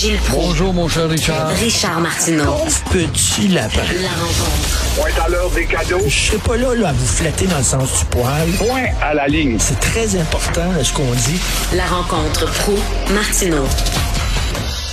[0.00, 0.46] Gilles Proulx.
[0.46, 1.48] Bonjour, mon cher Richard.
[1.48, 2.56] Richard Martineau.
[2.90, 3.82] Petit lapin.
[4.00, 4.96] La rencontre.
[4.96, 6.00] Point à l'heure des cadeaux.
[6.06, 8.48] Je serai pas là, là à vous flatter dans le sens du poil.
[8.56, 9.58] Point à la ligne.
[9.58, 11.38] C'est très important là, ce qu'on dit.
[11.76, 12.76] La rencontre pro
[13.12, 13.66] martineau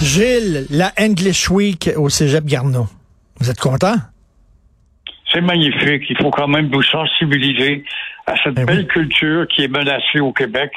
[0.02, 2.88] Gilles, la English Week au Cégep Garneau.
[3.40, 3.96] Vous êtes content?
[5.32, 6.04] C'est magnifique.
[6.10, 7.86] Il faut quand même vous sensibiliser
[8.26, 8.88] à cette Ben belle oui.
[8.88, 10.70] culture qui est menacée au Québec.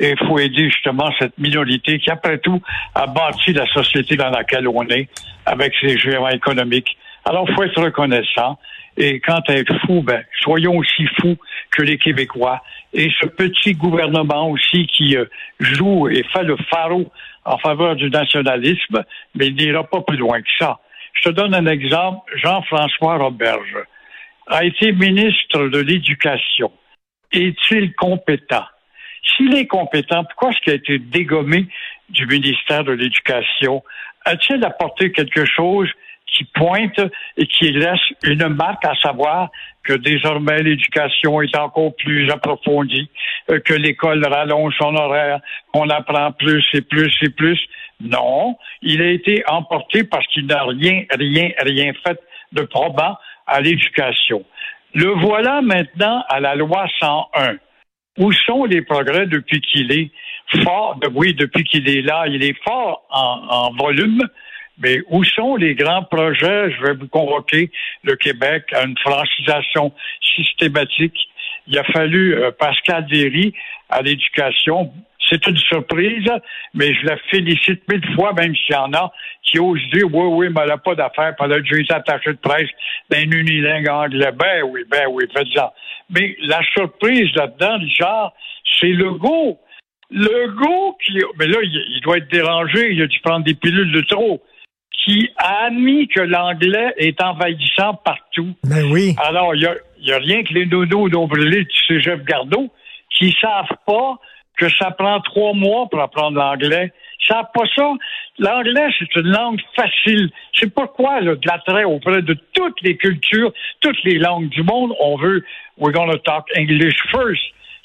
[0.00, 2.60] Et il faut aider justement cette minorité qui, après tout,
[2.94, 5.08] a bâti la société dans laquelle on est
[5.44, 6.96] avec ses géants économiques.
[7.24, 8.58] Alors, il faut être reconnaissant.
[8.96, 11.36] Et quant à être fou, ben, soyons aussi fous
[11.70, 12.62] que les Québécois.
[12.92, 15.24] Et ce petit gouvernement aussi qui euh,
[15.60, 17.08] joue et fait le pharaon
[17.44, 20.80] en faveur du nationalisme, mais il n'ira pas plus loin que ça.
[21.14, 22.20] Je te donne un exemple.
[22.36, 23.76] Jean-François Roberge
[24.48, 26.72] a été ministre de l'Éducation.
[27.32, 28.64] Est-il compétent?
[29.22, 31.66] S'il est compétent, pourquoi est-ce qu'il a été dégommé
[32.10, 33.82] du ministère de l'Éducation?
[34.24, 35.88] A-t-il apporté quelque chose
[36.26, 37.00] qui pointe
[37.36, 39.50] et qui laisse une marque à savoir
[39.82, 43.08] que désormais l'éducation est encore plus approfondie,
[43.50, 45.40] euh, que l'école rallonge son horaire,
[45.72, 47.58] qu'on apprend plus et plus et plus?
[48.00, 48.56] Non.
[48.82, 52.20] Il a été emporté parce qu'il n'a rien, rien, rien fait
[52.52, 53.16] de probant
[53.46, 54.44] à l'éducation.
[54.94, 57.56] Le voilà maintenant à la loi 101.
[58.18, 60.10] Où sont les progrès depuis qu'il est
[60.64, 60.98] fort?
[61.14, 64.22] Oui, depuis qu'il est là, il est fort en, en volume,
[64.78, 66.70] mais où sont les grands projets?
[66.72, 67.70] Je vais vous convoquer
[68.02, 69.92] le Québec à une francisation
[70.36, 71.18] systématique.
[71.66, 73.52] Il a fallu euh, Pascal Derry
[73.88, 74.92] à l'éducation.
[75.28, 76.30] C'est une surprise,
[76.74, 79.12] mais je la félicite mille fois, même s'il y en a
[79.42, 81.94] qui osent dire oui, oui, mais elle n'a pas d'affaires, puis elle a déjà été
[81.94, 82.68] attachée de presse
[83.10, 84.32] d'un unilingue anglais.
[84.32, 85.72] Ben oui, ben oui, faites-en.
[86.10, 88.32] Mais la surprise là-dedans, Richard,
[88.78, 89.58] c'est le goût.
[90.10, 91.18] Le goût qui.
[91.38, 94.42] Mais là, il, doit être dérangé, il a dû prendre des pilules de trop.
[95.04, 98.54] Qui a admis que l'anglais est envahissant partout.
[98.64, 99.14] Ben oui.
[99.18, 102.70] Alors, il y a, rien que les dodos d'Ombrelé du Cégep Gardeau
[103.10, 104.18] qui savent pas
[104.58, 106.92] que ça prend trois mois pour apprendre l'anglais.
[107.26, 107.92] Savent pas ça.
[108.38, 110.30] L'anglais, c'est une langue facile.
[110.54, 114.92] C'est pourquoi, là, de l'attrait auprès de toutes les cultures, toutes les langues du monde.
[115.00, 115.44] On veut,
[115.78, 117.42] we're gonna talk English first.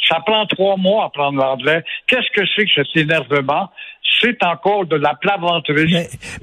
[0.08, 1.84] Ça prend trois mois à apprendre l'anglais.
[2.08, 3.70] Qu'est-ce que c'est que cet énervement?
[4.22, 5.94] C'est encore de la plaventerie.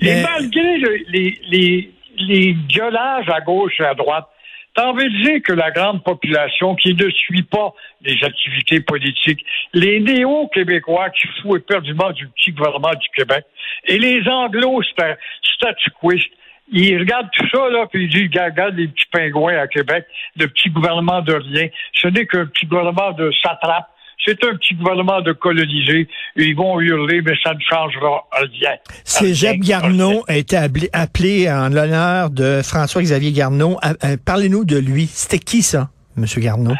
[0.00, 4.26] Mais- Et malgré le- les, les, les gueulages à gauche et à droite,
[4.74, 9.44] T'as envie de dire que la grande population qui ne suit pas les activités politiques,
[9.74, 13.44] les néo-québécois qui foutent éperdument du petit gouvernement du Québec,
[13.86, 16.32] et les anglo statuquistes,
[16.72, 20.46] ils regardent tout ça, là, puis ils disent, regarde les petits pingouins à Québec, le
[20.46, 21.68] petit gouvernement de rien.
[21.92, 23.88] Ce n'est qu'un petit gouvernement de satrape.
[24.24, 26.06] C'est un petit gouvernement de colonisés.
[26.36, 28.76] Ils vont hurler, mais ça ne changera rien.
[29.04, 29.60] Cégep.
[29.60, 30.56] Garneau a été
[30.92, 33.78] appelé, en l'honneur de François-Xavier Garneau.
[33.82, 35.06] À- à- Parlez-nous de lui.
[35.06, 35.88] C'était qui ça,
[36.18, 36.24] M.
[36.38, 36.74] Garneau?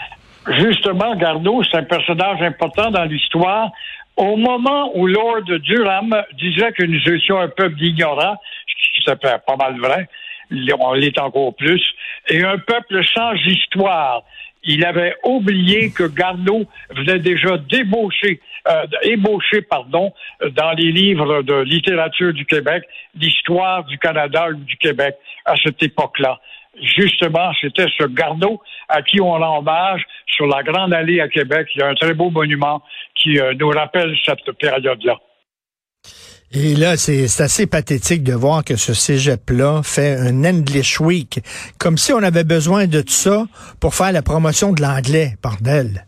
[0.59, 3.71] Justement, Garneau, c'est un personnage important dans l'histoire.
[4.17, 8.37] Au moment où Lord Durham disait que nous étions un peuple d'ignorants,
[8.67, 10.09] ce qui s'appelle pas mal vrai,
[10.81, 11.83] on l'est encore plus,
[12.29, 14.25] et un peuple sans histoire.
[14.65, 20.13] Il avait oublié que Garneau venait déjà débaucher, euh, ébaucher, pardon,
[20.53, 22.85] dans les livres de littérature du Québec,
[23.15, 25.17] l'histoire du Canada ou du Québec
[25.47, 26.39] à cette époque-là.
[26.97, 31.69] Justement, c'était ce Garneau à qui on rend hommage sur la Grande Allée à Québec.
[31.75, 32.83] Il y a un très beau monument
[33.15, 35.19] qui euh, nous rappelle cette période-là.
[36.53, 41.39] Et là, c'est assez pathétique de voir que ce cégep-là fait un English Week,
[41.79, 43.45] comme si on avait besoin de tout ça
[43.81, 46.05] pour faire la promotion de l'anglais, bordel.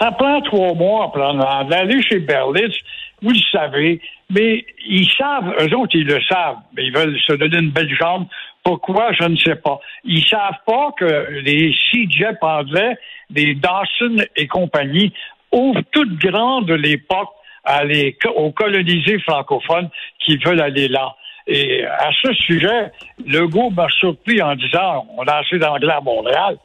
[0.00, 1.76] Ça prend trois mois à prendre l'anglais.
[1.76, 2.74] Aller chez Berlitz,
[3.22, 7.34] vous le savez, mais ils savent, eux autres, ils le savent, mais ils veulent se
[7.34, 8.26] donner une belle jambe.
[8.64, 9.78] Pourquoi, je ne sais pas.
[10.02, 12.96] Ils savent pas que les CJEP anglais,
[13.30, 15.12] des Dawson et compagnie,
[15.52, 17.32] ouvrent toutes grandes les portes
[17.66, 19.90] à les, aux colonisés francophones
[20.24, 21.14] qui veulent aller là.
[21.48, 22.90] Et à ce sujet,
[23.26, 26.56] Legault m'a surpris en disant on a assez d'anglais à Montréal.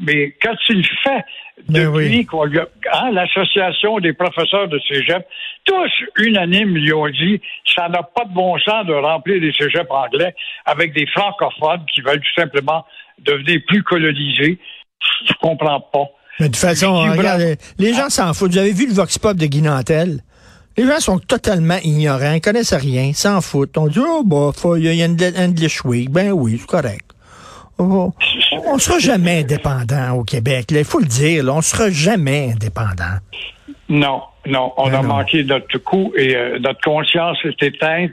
[0.00, 1.24] Mais qu'a-t-il fait
[1.68, 2.26] Ben depuis oui.
[2.26, 5.24] qu'on lui a- hein, l'association des professeurs de cégep,
[5.64, 7.40] tous unanimes lui ont dit
[7.76, 10.34] ça n'a pas de bon sens de remplir les cégeps anglais
[10.66, 12.84] avec des francophones qui veulent tout simplement
[13.20, 14.58] devenir plus colonisés.
[15.28, 16.06] Je comprends pas.
[16.40, 17.42] Mais de toute façon, regarde,
[17.78, 18.50] les gens s'en foutent.
[18.50, 20.18] Vous avez vu le Vox Pop de Guy Nantel?
[20.76, 23.78] Les gens sont totalement ignorants, ils connaissent rien, s'en foutent.
[23.78, 26.10] On dit, oh, bof, il y a une English Week.
[26.10, 27.10] Ben oui, c'est correct.
[27.78, 28.12] On
[28.66, 30.66] on sera jamais indépendant au Québec.
[30.70, 33.18] Il faut le dire, là, on sera jamais indépendant.
[33.88, 35.08] Non, non, on Ben a non.
[35.08, 38.12] manqué notre coup et euh, notre conscience est éteinte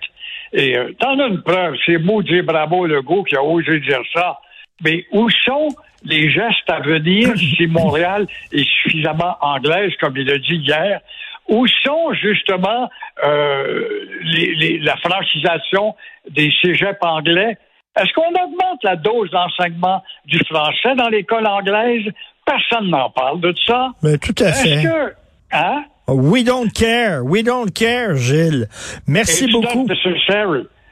[0.53, 4.01] Et euh, t'en as une preuve, c'est beau dire bravo Legault qui a osé dire
[4.13, 4.39] ça.
[4.83, 5.69] Mais où sont
[6.03, 10.99] les gestes à venir si Montréal est suffisamment anglaise, comme il a dit hier?
[11.49, 12.89] Où sont justement
[13.23, 13.83] euh,
[14.23, 15.95] les, les- la francisation
[16.29, 17.57] des cégeps anglais?
[17.99, 22.05] Est-ce qu'on augmente la dose d'enseignement du français dans l'école anglaise?
[22.45, 23.89] Personne n'en parle de ça.
[24.01, 24.83] Ben, tout à Est-ce fait.
[24.83, 25.13] que...
[25.51, 25.83] Hein?
[26.07, 27.21] We don't care.
[27.23, 28.67] We don't care, Gilles.
[29.07, 29.87] Merci It's beaucoup.
[29.87, 29.95] not.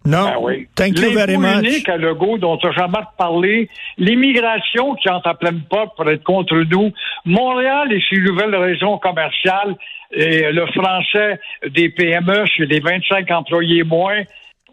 [0.05, 0.25] Non.
[0.25, 0.67] Ben oui.
[0.75, 1.67] Thank you very L'impôt much.
[1.67, 6.09] unique à Legault dont tu as jamais parlé, l'immigration qui entre à pleine porte pour
[6.09, 6.91] être contre nous,
[7.25, 9.75] Montréal et ses nouvelles régions commerciales,
[10.11, 14.23] et le français des PME chez les 25 employés moins,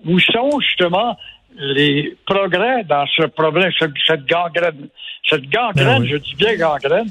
[0.07, 1.17] où sont justement
[1.59, 4.89] les progrès dans ce problème, cette, gangrène?
[5.29, 6.09] Cette gangrène, Ben oui.
[6.09, 7.09] je dis bien gangrène,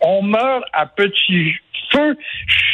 [0.00, 1.54] on meurt à petit
[1.90, 2.16] feu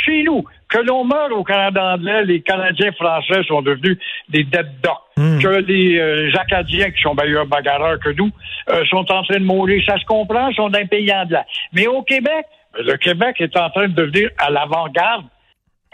[0.06, 0.44] chez nous.
[0.68, 3.98] Que l'on meurt au Canada anglais, les Canadiens français sont devenus
[4.28, 4.92] des dead dogs.
[5.16, 5.38] Hmm.
[5.38, 8.30] Que les euh, Acadiens, qui sont meilleurs bagarreurs que nous,
[8.70, 9.82] euh, sont en train de mourir.
[9.86, 11.44] Ça se comprend, sont d'un pays anglais.
[11.72, 12.46] Mais au Québec,
[12.78, 15.26] le Québec est en train de devenir à l'avant-garde.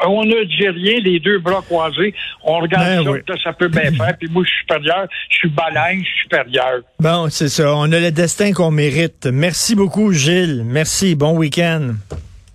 [0.04, 2.12] On ne dit rien, les deux bras croisés.
[2.42, 3.18] On regarde Ben ça, oui.
[3.28, 4.16] ça, ça peut bien faire.
[4.18, 5.06] Puis moi, je suis supérieur.
[5.28, 6.80] Je suis baleine, je suis supérieur.
[6.98, 7.74] Bon, c'est ça.
[7.76, 9.26] On a le destin qu'on mérite.
[9.26, 10.62] Merci beaucoup, Gilles.
[10.64, 11.14] Merci.
[11.14, 11.92] Bon week-end.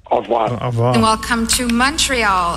[0.09, 0.49] Au revoir.
[0.61, 0.93] Au revoir.
[0.99, 2.45] Welcome to Montreal.